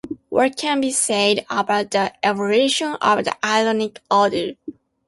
[0.29, 4.55] What can be said about the evolution of the Ionic order?